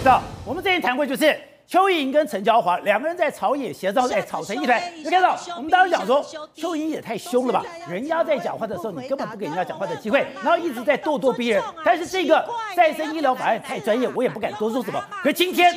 [0.00, 4.82] 知道，我们之前谈过，就是邱莹跟陈椒华两个人在朝野协商，哎，吵成一团。
[4.96, 7.62] 你看到我们当时讲说，邱莹也太凶了吧？
[7.86, 11.62] 人家在讲话的时候，你根本不给人家讲话的机会，然后一直在咄咄逼人。
[11.84, 14.98] 但是这个再生医疗法案太专业，我也不敢多说什么。
[15.22, 15.70] 可是今天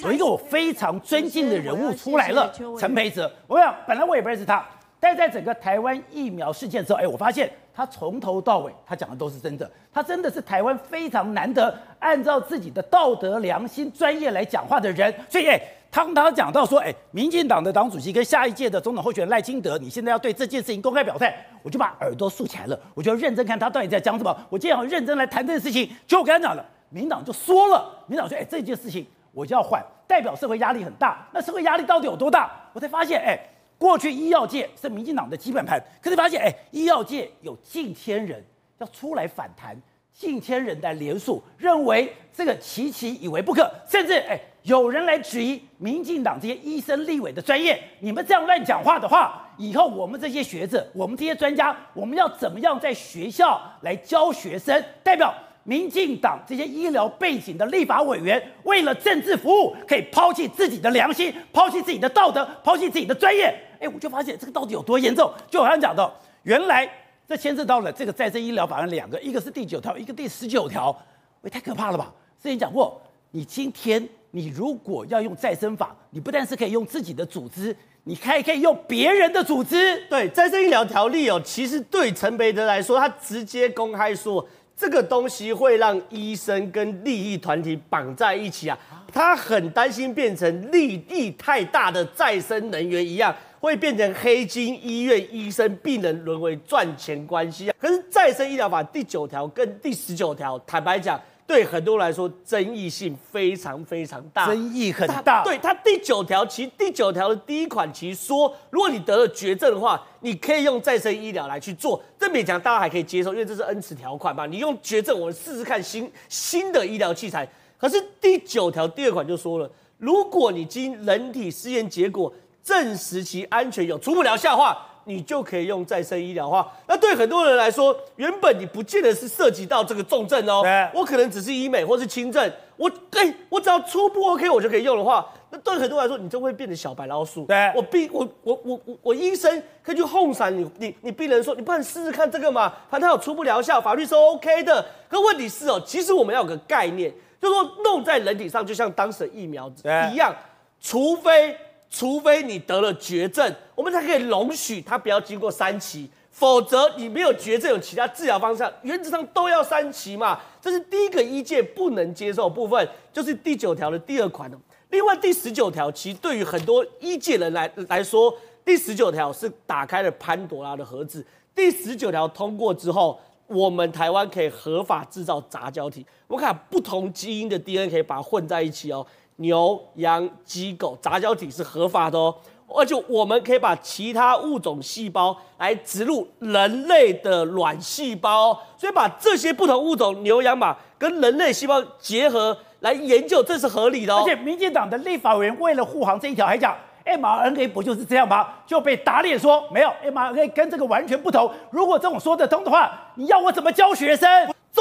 [0.00, 3.30] 有一个我非常尊敬的人物出来了，陈培哲。
[3.46, 4.64] 我想本来我也不认识他。
[4.98, 15.14] 但是在整个台湾疫苗事件之后，哎，我发现他从头到尾他讲的都是真的，他真的是台湾非常难得按照自己的道德良心、专业来讲话的人。
[15.28, 24.34] 所以，哎，当他讲到说，哎，民进党的党主席跟下一届的总统候选人赖清德，你现在要对这件事情公开表态，我就把耳朵竖起来了，我就要认真看他到底在讲什么。
[24.48, 25.94] 我今天要认真来谈这件事情。
[26.06, 31.28] 就我刚才讲了，民党就说了，民党说，哎，这件事情我就要换，代表社会压力很大。
[31.30, 32.50] 那社会压力到底有多大？
[32.72, 33.38] 我才发现，哎。
[33.78, 38.42] 过去医药界是民进党的基本盘，可是发现，哎，医药界有近千人
[38.78, 39.76] 要出来反弹，
[40.12, 54.82] 近千人来联署，认为这个期期以为不可，甚至，哎，有人来质疑民进党这些医生立委的专业，你们这样乱讲话的话，以后我们这些学者，我们这些专家，我们要怎么样在学校来教学生？
[55.02, 55.34] 代表。
[55.68, 63.52] 民进党这些医疗背景的立法委员，为了政治服务，可以抛弃自己的良心，抛弃自己的道德，抛弃自己的专业。
[63.80, 65.32] 哎，我就发现这个到底有多严重？
[65.50, 66.88] 就好像讲到，原来
[67.28, 70.96] 这牵涉到了这个再生医疗法案两个，一个是第九条，一个第十九条，
[71.42, 72.12] 喂太可怕了吧？
[72.42, 79.96] 之前讲过，你今天你如果要用再生法，你不但是可以用自己的组织，你还可以用别人的组织。
[80.08, 84.46] 对，再生医疗条例哦，其实对陈培德来说，他直接公开说。
[84.78, 88.78] 这个东西会让医生跟利益团体绑在一起啊，
[89.10, 93.34] 他很担心变成利益太大的再生能源一样，
[93.66, 97.76] 会变成黑金医院医生病人沦为赚钱关系啊。
[97.80, 101.20] 可是再生医疗法第九条跟第十九条，坦白讲。
[101.48, 105.44] 对很多人来说，争议性非常非常大，争议很大。
[105.44, 112.02] 对它第九条，其实第九条的第一款其实说，如果你得了绝症的话，你可以用再生医疗来去做。
[112.18, 114.44] 这勉强大家还可以接受，因为这是恩赐条款嘛。
[114.44, 117.48] 你用绝症，我们试试看新新的医疗器材。
[117.78, 122.32] 可是第九条第二款就说了，如果你经人体试验结果
[122.66, 124.76] 证实其安全有初步疗效的话。
[125.08, 126.68] 你就可以用再生医疗化。
[126.88, 137.44] 那对很多人来说，原本你不见得是涉及到这个重症哦，我可能只是医美或是轻症，我哎，我只要初步 OK，我就可以用的话，那对很多人来说，你就会变成小白老鼠。
[137.44, 142.72] 对，我病我我我我我医生可以去哄闪你你你病人说，你不能试试看这个嘛？
[142.90, 144.84] 反正它有初步疗效，法律是 OK 的。
[145.08, 149.70] 可问题是哦，其实我们要有个概念，就是说弄在人体上，就像当时的疫苗
[150.10, 150.34] 一样，
[150.80, 151.56] 除非。
[151.96, 160.38] 除非你得了绝症，我们才可以容许它不要经过三期，否则你没有绝症，有其他治疗方向，原则上都要三期嘛。
[160.60, 164.50] 这是第一个医界不能接受的部分，就是第九条的第二款。
[164.90, 168.30] 另外第十九条，其实对于很多医界人来来说，
[168.62, 171.24] 第十九条是打开了潘朵拉的盒子。
[171.54, 179.06] 第十九条通过之后，我们台湾可以合法制造杂交体，我看不同基因的 DNA 可以把它混在一起哦。
[179.36, 182.34] 牛、羊、鸡、狗杂交体是合法的哦，
[182.74, 194.22] 而且我们可以把其他物种细胞来植入人类的卵细胞，所以把这些不同物种牛、羊、马跟人类细胞结合来研究，这是合理的哦。
[194.22, 198.48] 而且民进党的立法委员为了护航这一条，还讲 mRNA 不就是这样吗？
[198.66, 201.48] 就被打脸说没有 mRNA 跟这个完全不同。
[201.70, 204.28] 如果这种说得通的话，你要我怎么教学生？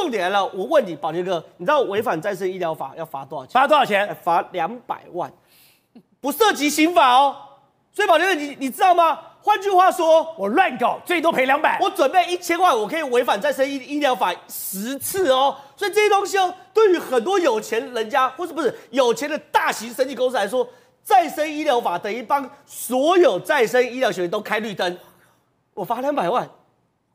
[0.05, 3.53] 重点来了，我问你，宝杰哥，你知道违反再生医疗法要罚多少钱？
[3.53, 4.15] 罚多少钱？
[4.23, 5.33] 罚两百万，
[6.21, 7.35] 不涉及刑法哦。
[7.91, 9.19] 所以宝杰哥，你你知道吗？
[9.41, 11.79] 换句话说，我乱搞，最多赔两百。
[11.81, 15.57] 我准备一千万，我可以违反再生医医疗法十次哦。
[15.75, 20.67] 所以这些东西哦，对于很多有钱人家，或是不是有钱的大型生技公司来说，
[21.03, 24.95] 再生医疗法等于帮所有再生医疗学员都开绿灯。
[25.73, 26.47] 我罚两百万。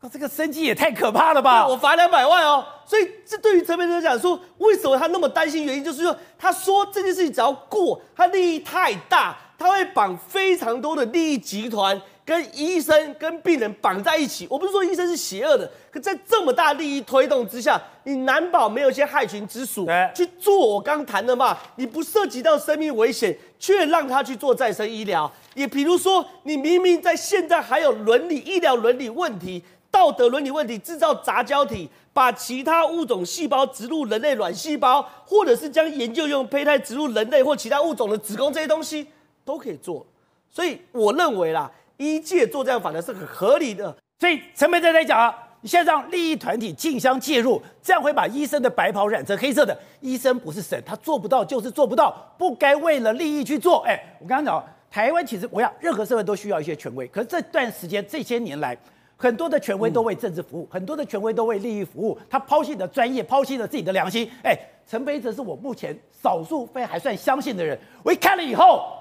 [0.03, 1.69] 那这个生机也太可怕了吧！
[1.69, 5.65] 我罚两百万哦，所以这对于陈培哲讲说，为什么他那么担心？
[5.65, 14.47] 原因就是说，他说这件事情只要过，他利益太大，他会绑非常多的利益集团跟医生跟病人绑在一起。
[14.49, 21.59] 我不是说医生是邪恶的，可在这么大利益推动之下，你难保没有一些害群之鼠去做我刚谈的嘛？
[21.77, 29.63] 你不涉及到生命危险，却让他去做再生医疗，也比如说，你明明在现在还有伦理医疗伦理问题。
[29.91, 39.07] 道德伦理问题，制造杂交体，把其他物种细胞植入人类卵细胞，或者是将研究用胚胎植入人类或其他物种的子宫，这些东西
[39.45, 40.07] 都可以做。
[40.51, 43.95] 所以我认为啦，医界做这样反而是很合理的。
[44.19, 49.77] 所以陈培哲在讲啊，你现在让利益团体竞相介入，这样会把医生的白袍染成黑色的。
[50.01, 53.85] 医生不是神，他做不到就是做不到，不该为了利益去做。
[53.87, 58.77] 哎，我刚刚讲，台湾其实我想任何社会都需要一些权威，可是这段时间这些年来，
[59.21, 64.27] 很多的权威都为政治服务，很多的权威都为利益服务，他抛弃了专业，抛弃了自己的良心。
[64.43, 68.97] 哎，陈培哲是我目前少数非还算相信的人，我一看了以后。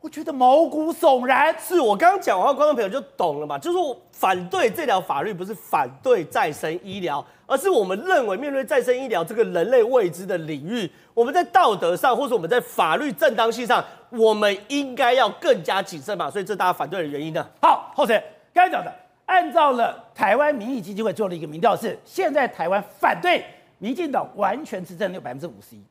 [0.00, 3.58] 我觉得毛骨悚然，是我刚刚讲完，观众朋友就懂了嘛？
[3.58, 16.30] 就是我反对这条法律，不是反对再生医疗，而是我们认为面对再生医疗这个人类未知的领域，我们在道德上或者我们在法律正当性上，我们应该要更加谨慎嘛。
[16.30, 17.46] 所以这大家反对的原因呢？
[17.62, 18.22] 好，后生
[18.52, 18.92] 刚才讲的，
[19.26, 23.44] 按照了台湾民意基金会做了一个民调，是现在台湾反对
[23.78, 25.82] 民进党完全执政有百分之五十一。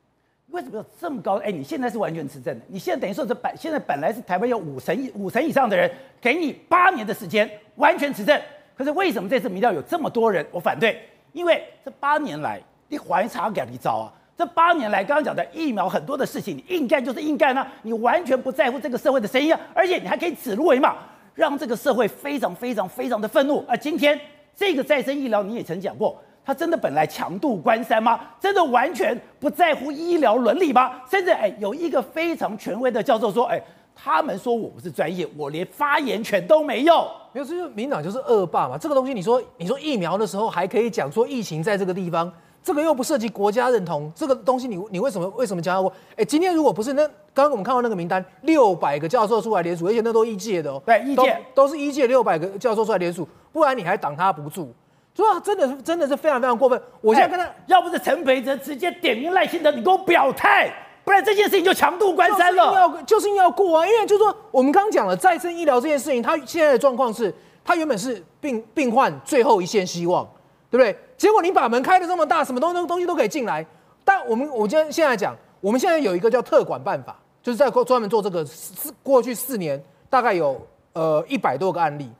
[0.50, 1.36] 为什么有这么高？
[1.38, 5.90] 哎，你现在是完全执政的，你现在等于说这本现在本来是台湾有五成以五成以上的人，
[6.20, 8.40] 给你八年的时间完全执政。
[8.76, 11.00] 可是为什么这次民调有这么多人我反对？
[11.32, 14.12] 因为这八年来你还差给你招啊！
[14.36, 17.66] 这八年来刚刚讲的疫苗很多的事情，你硬干就是硬干啊！
[17.82, 19.60] 你完全不在乎这个社会的声音啊！
[19.74, 20.96] 而且你还可以指鹿为马，
[21.34, 23.64] 让这个社会非常非常非常的愤怒。
[23.68, 24.18] 而今天
[24.56, 26.16] 这个再生医疗你也曾讲过。
[26.46, 28.20] 他真的本来强渡关山吗？
[28.38, 31.00] 真的完全不在乎医疗伦理吗？
[31.10, 33.58] 甚至哎，有一个非常权威的教授说，哎，
[33.94, 37.08] 他们说我不是专业，我连发言权都没有。
[37.32, 38.76] 没有，就是民党就是恶霸嘛。
[38.76, 42.30] 这个东西，你说你说疫苗的时候还可以讲说疫情在这个地方，
[42.64, 45.92] 这个又不涉及国家认同，这个东西你你为什么为什么讲我？
[46.16, 54.72] 哎，今天如果不是那刚刚我们看到那个名单，六百个教授出来联署，而且那都一届的哦，对，一届都，都是一届六百个教授出来联署，不然你还挡他不住。
[55.14, 56.80] 说、啊、真的是真的是非常非常过分！
[57.02, 60.72] 我现在跟他，要不是陈培哲直接点名赖清德，你给我表态，
[61.04, 62.74] 不然这件事情就强度关山了。
[62.74, 67.32] 要就是要过啊，因为就是说我们刚刚讲了再生医疗这件事情，它现在的状况是，
[67.62, 70.26] 它原本是病病患最后一线希望，
[70.70, 70.98] 对不对？
[71.24, 73.64] 结果你把门开得这么大，什么东东东西都可以进来。
[74.04, 80.60] 但我们我今天现在讲，我们现在有一个叫特管办法，就是在专门做这个四过去四年大概有
[80.92, 82.10] 呃一百多个案例。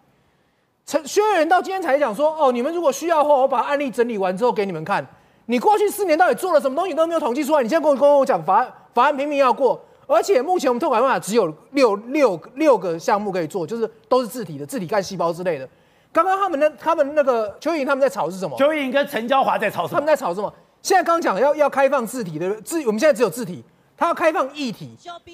[0.86, 5.06] 陈薛岳元到今天才讲说，哦，你们如果需要的话，我把案例整理完之后给你们看。
[5.44, 15.68] 你过去四年到底做了什么东西都没有统计出来，你现在跟我跟我讲法案法案明明要过，而且目前我们特管办法只有六六六个项目可以做，就是都是自体的自体干细胞之类的。
[16.14, 18.56] 刚刚他们那他们那个邱莹他们在吵是什么？
[18.56, 19.94] 邱莹跟陈娇华在吵什么？
[19.94, 20.50] 他们在吵什么？
[20.80, 23.64] 现在刚讲要要开放字体的字，我们现在只有字体。
[23.96, 24.90] 他要开放异体，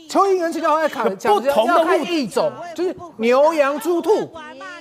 [0.09, 4.31] 邱英元、陈椒华在讲不同的物异种，就是牛羊猪兔，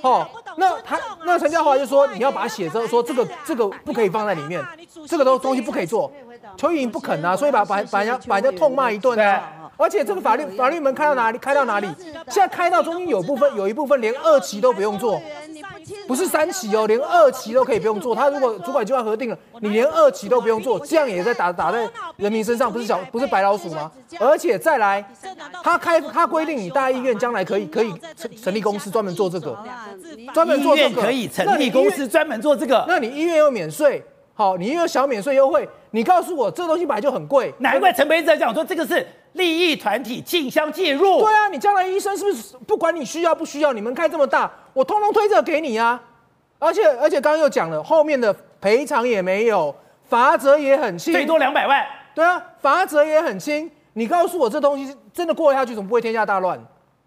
[0.01, 4.62] 哦，那他那陈娇华就说你要把它写成说这个这个不可以放在里面，
[5.07, 6.12] 这个东东西不可以做，
[6.57, 11.88] 邱英不肯啊，所以把把把人家把人家痛骂一顿啊，而且这个法律法律门开到哪里开到哪里，
[12.28, 15.22] 现在开到中间有部分有一部分连二期都不用做。
[16.07, 18.15] 不是三期哦，连二期都可以不用做。
[18.15, 23.91] 他如果主管机关核定了，你连二期都不用做，这样也在打打在人民身上，不是小不是白老鼠吗？
[24.19, 25.03] 而且再来，
[25.63, 29.57] 他开他规定你大医院将来可以可以成成立公司专门做这个，
[30.33, 31.01] 专门做这个。
[31.01, 34.03] 可以成立公司专门做这个，那你医院又免税，
[34.33, 41.20] 好，你又有小免税优惠，你告诉我这东西本来就很贵，难怪陈培哲讲说这个是利益团体竞相介入。
[41.20, 44.52] 对啊，你将来医生是不是不管你需要不需要，你们开这么大？
[44.74, 46.02] 我通通推这个给你啊，
[46.58, 49.74] 而且而且刚刚又讲了，后面的赔偿也没有，
[50.08, 51.86] 罚则也很轻，最多两百万。
[52.16, 53.70] 对啊，罚则也很轻。
[53.94, 56.60] 你告诉我这东西真的过下去，怎么不会天下大乱？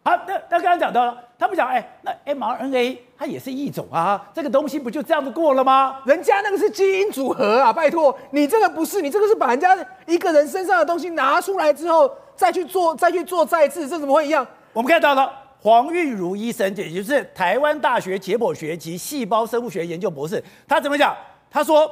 [0.05, 6.01] 好，那那刚刚讲到了，他们讲，哎，那 mRNA 它也是一种啊，这个东西不就这样子过了吗？
[6.05, 14.47] 人家那个是基因组合啊，拜托，你这个不是，你这个是把人家一个人身上的东西拿出来之后再去做，再去做再治，这怎么会一样？
[14.73, 15.41] 我们看到了。
[15.61, 21.17] 黄玉如医生，也就是台湾大学解剖学及细胞生物学研究博士，他怎么讲？
[21.49, 21.89] 他说：“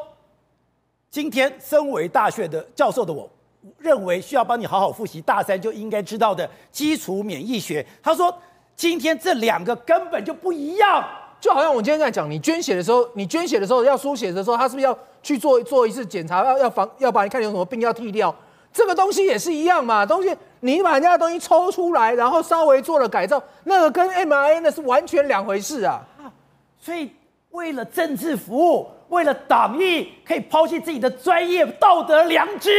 [1.08, 3.30] 今天身为大学的教授的我，
[3.78, 8.36] 认为需要帮你好好复习大三就应该知道的基础免疫学。”他说
[8.74, 11.08] ：“今天这两个根本就不一样，
[11.40, 18.34] 就好像我今天在讲，你捐血的时候，你捐血的时候要输血的时候，他是不是要去做做一次检查，要要防要把你看有什么病要剃掉？
[18.72, 26.02] 这个东西也是一样嘛，东西。”你把人家的东西抽出来，然后稍微做了改造，那个跟 mRNA 那是完全两回事啊！
[26.78, 27.10] 所以
[27.52, 32.70] 为了政治服务，为了党意，可以抛弃自己的专业道德良知，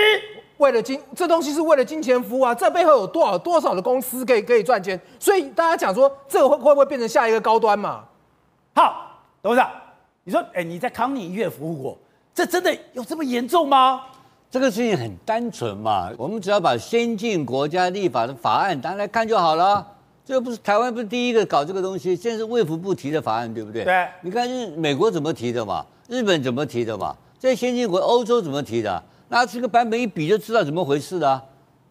[0.57, 2.53] 为了金，这东西是为了金钱服务啊！
[2.53, 5.01] 这背后有多少多少的公司可以可以赚钱？
[5.17, 8.03] 所以大家讲说，这个会会不会变成下一个高端嘛？
[8.75, 9.71] 好，董事长，
[10.23, 11.97] 你说，哎，你在康宁医院服务过，
[12.31, 14.03] 这真的有这么严重吗？
[14.51, 19.87] 这个事情很单纯嘛，我们只要把先进国家立法的法案拿来看就好了。
[20.25, 23.85] 这个不是台湾不是第一个搞这个东西，现在是卫福部提的法案，对不对？
[23.85, 24.05] 对。
[24.21, 25.85] 你看日美国怎么提的嘛？
[26.09, 27.15] 日本怎么提的嘛？
[27.39, 29.01] 在先进国欧洲怎么提的、啊？
[29.29, 31.43] 拿这个版本一比就知道怎么回事了、啊。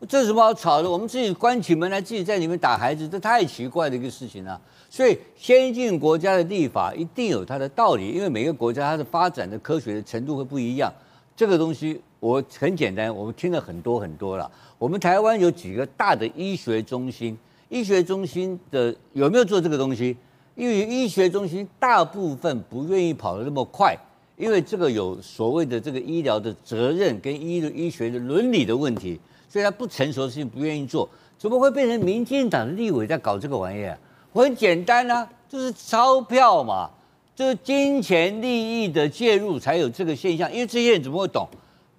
[0.07, 0.91] 这有什么好吵的？
[0.91, 4.61] 我们自己关起门来，自己在里面打孩子，这太奇怪的一个事情了、啊。
[4.91, 10.93] 所以，先进国家的立法一定有它的道理，因为每个国家它的发展的科学的程度会不一样。
[11.35, 14.51] 这个东西我很简单，我们听了很多很多了。
[14.79, 17.37] 我们台湾有几个大的医学中心，
[17.71, 20.17] 医学中心的有没有做这个东西？
[20.55, 23.97] 因为医学中心大部分不愿意跑得那么快，
[24.37, 31.09] 因为这个有所谓的这个医疗的责任跟医的医学的伦理的问题，所以他不成熟的事情不愿意做。
[31.39, 33.99] 怎么会变成民进党的立委在搞这个玩意儿？
[34.33, 36.91] 我很简单啊，就是钞票嘛，
[37.35, 40.53] 就是金钱利益的介入才有这个现象。
[40.53, 41.49] 因为这些人怎么会懂？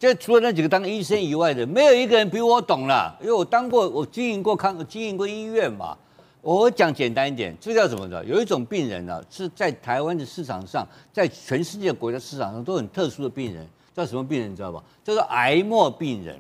[0.01, 3.15] 就除了那几个当医生以外的，没有一个人比我懂了。
[3.22, 5.96] 因为我当过，我经营过康，经营过医院嘛。
[6.41, 8.25] 我讲简单一点，这叫什么的？
[8.25, 14.51] 有一种病人呢、是在台湾的市场上，在全世界国家市场上都很特殊的病人，叫什么病人？
[14.51, 14.84] 你知道吧？
[15.03, 16.36] 叫做癌末病人。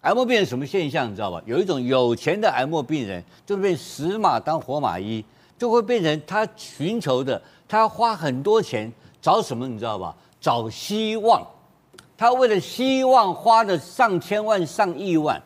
[0.00, 1.08] 癌末病人什么现象？
[1.08, 1.40] 你知道吧？
[1.46, 5.24] 有一种有钱的癌末病人，就被死马当活马医。
[5.56, 8.92] 就会变成他寻求的，他要花很多钱
[9.22, 10.12] 找什么，你知道吧？
[10.40, 11.40] 找希望。
[12.24, 15.38] 他为了希望花的上千万、上亿万，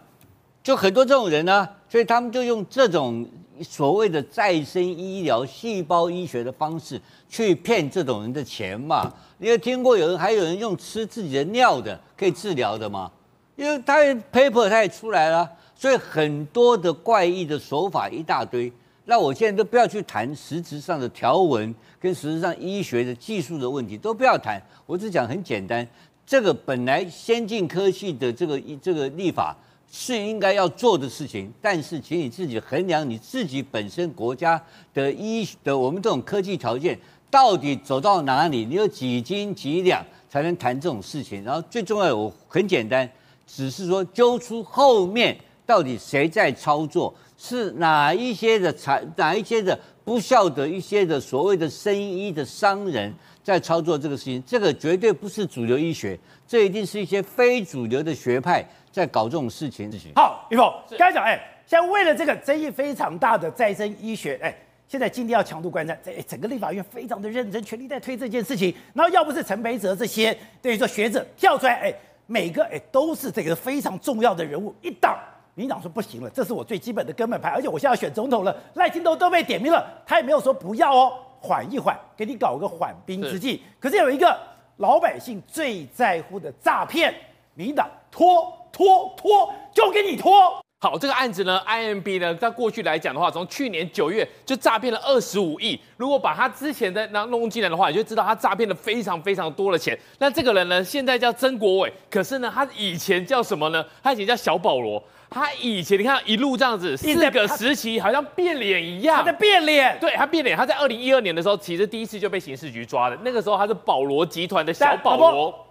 [0.63, 3.29] 就很多这种人呢，所以他们就用这种
[3.61, 9.13] 所谓的再生医疗、细胞医学的方式去骗这种人的钱嘛。
[9.39, 13.11] 你有听过有人还有人用吃自己的尿的可以治疗的吗？
[13.57, 13.97] 因为他
[14.33, 18.73] paper 他也出来了，所以很多的怪异的手法一大堆。
[19.05, 24.63] 那我现在都不要去谈实质上的条文跟实质上医学的技术的问题，都不要谈。
[24.87, 25.85] 我只讲很简单，
[26.29, 29.57] 这个本来先进科技的这个这个立法
[29.91, 36.99] 是应该要做的事情，但是请你自己衡量你自己本身国家的医的我们这种科技条件
[37.31, 41.43] 到底走到哪里，你有几斤几两才能谈这种事情。
[41.43, 43.11] 然后最重要，我很简单，
[43.47, 47.15] 只是说揪出后面到底谁在操作。
[47.41, 53.15] 是哪一些的财，哪一些的不孝的一些的所谓的生医的商人，
[53.45, 54.43] 在操作这个事情？
[54.45, 56.19] 这个绝对不是主流医学，
[56.49, 59.89] 这一定是一些非主流的学派在搞这种事情。
[60.17, 60.69] 好，玉凤
[60.99, 64.53] 刚才讲，哎，现在为了这个争议非常大的再生医学，哎，
[64.89, 68.75] 现在今天要强度观战，哎，整个立法院非常的认真，全力在推这件事情。
[68.93, 71.95] 然后要不是陈培哲这些等于说学者跳出来，哎，
[72.27, 75.17] 每个哎都是这个非常重要的人物，一挡。
[75.59, 83.61] 民进党说不行了，这是我最基本的根本牌，而且我现在要选总统了，赖清德都被点名了，他也没有说不要哦，缓一缓，给你搞个缓兵之计。
[83.81, 84.39] 可是有一个
[84.77, 87.13] 老百姓最在乎的诈骗，
[87.55, 90.63] 民进党拖拖拖，就给你拖。
[90.81, 99.99] 好，这个案子呢，IMB 呢，在过去来讲的话，从去年九月就诈骗了二十五亿，如果把他之前的那弄进来的话，你就知道他诈骗了非常非常多的钱。
[100.21, 103.85] 那这个人呢，现在叫曾国伟，可是呢，他以前叫什么呢？
[104.05, 105.03] 他以前叫小保罗。
[105.31, 109.99] 他以前你看一路这样子，四个时期好像变脸一样，他在变脸。
[110.01, 110.57] 对，他变脸。
[110.57, 113.19] 他在二零一二年的时候，其实第一次就被刑事局抓了。
[113.25, 115.68] 那个时候他是保罗集团的小保罗，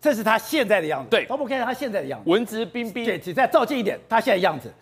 [0.00, 1.10] 这是他现在的样子。
[1.10, 3.04] 对，我们看他现在的样子，文质彬彬。
[3.04, 4.72] 对，再照近一点，他现在的样子，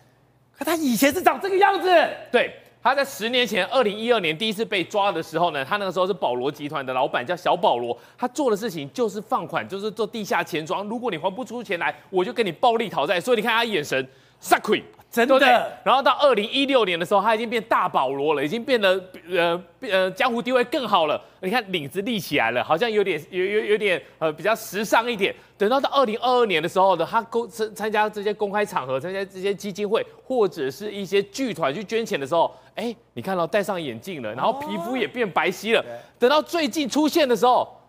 [0.57, 1.89] 可他以前是长这个样子。
[2.31, 2.53] 对。
[2.83, 7.97] 他在十年前，二零一二年第一次被抓的时候呢，他那个时候是保罗集团的老板，叫小保罗。
[8.15, 10.85] 他做的事情就是放款，就是做地下钱庄。
[10.87, 13.19] 如果你还不出钱来，我就跟你暴力讨债。
[13.19, 14.07] 所以你看他眼神，
[14.39, 14.83] 杀气。
[15.15, 21.19] 真的，对对，然后到二零一六年的时候，他已经变大保罗了，已经变得呃呃江湖地位更好了。
[21.39, 25.33] 你看领子立起来了，好像有点有有有点呃比较时尚一点。
[25.57, 35.79] 等到到二零二二年的时候呢，他公参参加这些公开场合，参加这些基金会或者是一些剧团去捐钱的时候，哎，你看到戴上眼镜了，然后皮肤也变白皙了。
[35.79, 35.85] 哦、
[36.19, 37.84] 等到最近出现的时候，哇！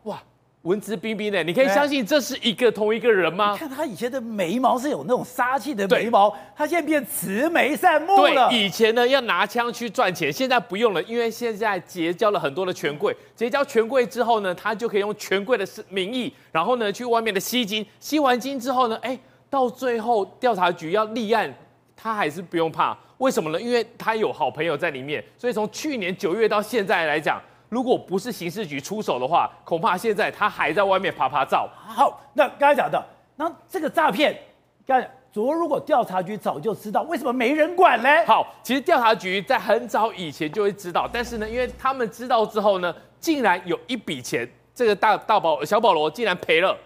[0.66, 3.52] 文质彬彬的，你可以相信这是一个同一个人吗？
[3.52, 8.48] 你看他以前的眉毛是有那种杀气的眉毛，他现在变慈眉善目了。
[8.48, 19.16] 对，以前呢要拿枪去赚钱，现在不用了，因为现在结交了很多的权贵，结交权贵之后呢，他就可以用权贵的名义，然后呢去外面的吸金，吸完金之后呢，哎，
[19.48, 21.54] 到最后调查局要立案，
[21.94, 23.62] 他还是不用怕，为什么呢？
[23.62, 27.40] 因为他有好朋友在里面，所以从去年九月到现在来讲。
[27.68, 31.68] 如果不是刑事局出手的话，恐怕现在他还在外面趴趴照。
[31.74, 33.04] 好，那刚才讲的，
[33.36, 34.38] 那这个诈骗，
[34.86, 38.08] 刚才昨如果调查局早就知道，为什么没人管呢？
[38.26, 46.76] 好，其实调查局在很早以前就会知道，但是呢，因为他们知道之后呢，竟然有一笔钱，这个大大保小保罗竟然赔了，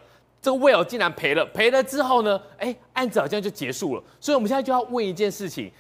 [0.41, 4.03] 这个 Will 竟然赔了，赔了之后呢，哎，案子好像就结束了。
[4.19, 5.71] 所以我们现在就要问一件事情。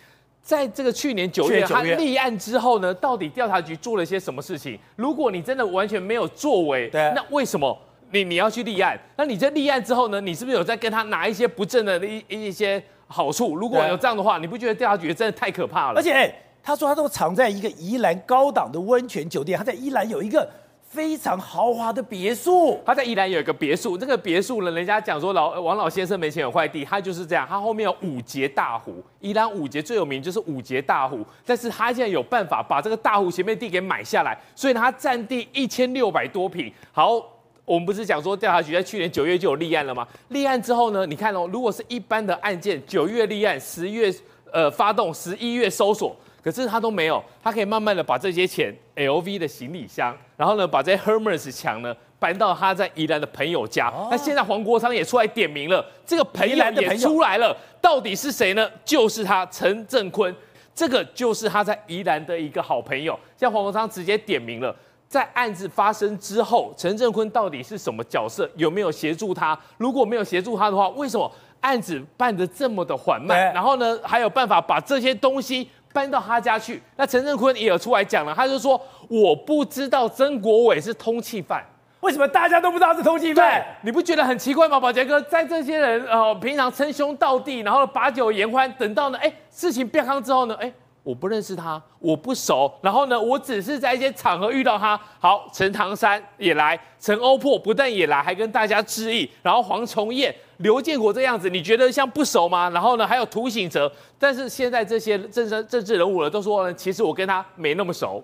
[0.42, 4.78] 在这个去年九月，他立案之后呢，到底调查局做了些什么事情？
[4.96, 7.78] 如果你真的完全没有作为，对，那为什么
[8.10, 13.54] 你你要去立案，那你在立案之后呢，你是不是有在跟他拿一些不正的一一些好处？
[13.54, 16.00] 如果有这样的话，你不觉得调查局真的太可怕了？
[16.00, 20.48] 而且、欸、他说他都藏在一个宜兰高档的温泉酒店，他在宜兰有一个。
[20.90, 36.72] 非常豪华的别墅，他在宜兰有一个别墅，这个别墅呢，人家讲说老王老先生没钱有块地，他就是这样，他后面有五节大湖，宜兰五节最有名就是五节大湖，但是他现在有办法把这个大湖前面地给买下来，所以他占地一千六百多坪。
[36.90, 37.22] 好，
[37.64, 40.04] 我们不是讲说调查局在去年九月就有立案了吗？
[40.30, 44.12] 立案之后呢，你看哦，如果是一般的案件，九月立案，十月
[44.52, 46.16] 呃发动，十一月搜索。
[46.42, 53.92] 可是他都没有，他可以慢慢的把这些钱 LV 的行李箱，然后呢，把这些 Hermes 墙呢搬到他在宜兰的朋友家。
[54.10, 58.70] 那、哦、现在黄国昌也出来点名了，这个朋友也出来了，到底是谁呢？
[58.84, 60.34] 就是他陈正坤，
[60.74, 63.18] 这个就是他在宜兰的一个好朋友。
[63.36, 64.74] 像黄国昌直接点名了，
[65.08, 68.50] 在案子发生之后，陈正坤到底是什么角色？
[68.56, 69.58] 有没有协助他？
[69.76, 71.30] 如果没有协助他的话，为什么
[71.60, 73.52] 案子办得这么的缓慢？
[73.52, 75.68] 然后呢，还有办法把这些东西？
[75.92, 81.64] 搬到他家去，那陈振坤也有出来讲了，他就说我不知道曾国伟是通缉犯，
[82.00, 83.64] 为什么大家都不知道是通缉犯？
[83.82, 85.20] 你不觉得很奇怪吗，宝杰哥？
[85.22, 90.72] 在这些人呃平常称兄道弟，然后把酒言欢，等到呢，哎，事情变康之后呢，哎。
[91.02, 92.72] 我不认识他，我不熟。
[92.82, 95.00] 然后呢，我只是在一些场合遇到他。
[95.18, 99.30] 好，陈唐山也来，陈欧珀不但也来，还跟大家致意。
[99.42, 102.68] 然后黄崇彦、刘建国这样子，你觉得像不熟吗？
[102.70, 103.90] 然后呢，还有涂醒哲。
[104.18, 108.22] 但是现在这些政治政治人物呢，都说呢，其实我跟他没那么熟。